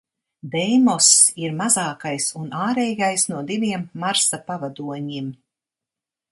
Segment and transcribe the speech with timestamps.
[0.53, 1.09] Deimoss
[1.47, 5.33] ir mazākais un ārējais no diviem Marsa pavadoņiem.